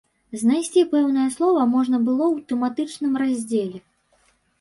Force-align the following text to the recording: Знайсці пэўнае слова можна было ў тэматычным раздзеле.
Знайсці 0.43 0.83
пэўнае 0.93 1.25
слова 1.35 1.65
можна 1.73 1.99
было 2.07 2.25
ў 2.35 2.47
тэматычным 2.53 3.13
раздзеле. 3.23 3.79